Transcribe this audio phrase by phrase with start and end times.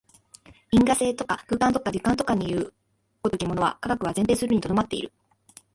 [0.71, 2.73] 因果性とか空間とか時間とかという
[3.23, 5.11] 如きものは、科学は前提するに留まっている。